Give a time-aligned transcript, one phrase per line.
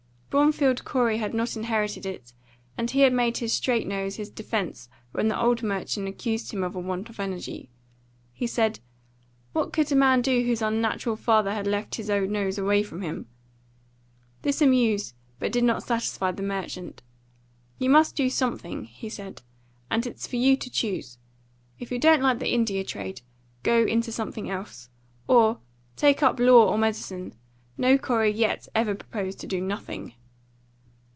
[0.31, 2.31] Bromfield Corey had not inherited it,
[2.77, 6.63] and he had made his straight nose his defence when the old merchant accused him
[6.63, 7.69] of a want of energy.
[8.31, 8.79] He said,
[9.51, 13.01] "What could a man do whose unnatural father had left his own nose away from
[13.01, 13.27] him?"
[14.41, 17.03] This amused but did not satisfy the merchant.
[17.77, 19.41] "You must do something," he said;
[19.89, 21.17] "and it's for you to choose.
[21.77, 23.19] If you don't like the India trade,
[23.63, 24.87] go into something else.
[25.27, 25.59] Or,
[25.97, 27.35] take up law or medicine.
[27.77, 30.13] No Corey yet ever proposed to do nothing."